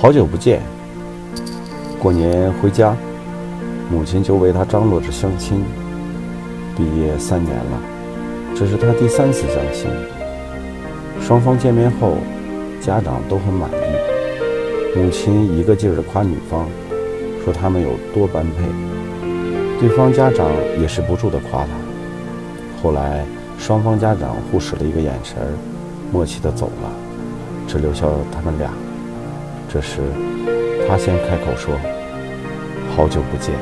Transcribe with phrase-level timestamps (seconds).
[0.00, 0.62] 好久不见。
[1.98, 2.96] 过年回家，
[3.90, 5.62] 母亲就为他张罗着相亲。
[6.74, 7.82] 毕业三年了，
[8.56, 9.90] 这是他第三次相亲。
[11.20, 12.14] 双方见面后，
[12.80, 14.98] 家长都很满意。
[14.98, 16.66] 母亲一个劲儿地夸女方，
[17.44, 18.64] 说他们有多般配。
[19.78, 20.48] 对方家长
[20.80, 21.68] 也是不住地夸他。
[22.82, 23.22] 后来，
[23.58, 25.36] 双方家长互使了一个眼神，
[26.10, 26.90] 默契地走了，
[27.68, 28.72] 只留下他们俩。
[29.72, 30.00] 这时，
[30.88, 31.78] 他先开口说
[32.96, 33.54] ：“好久不见。”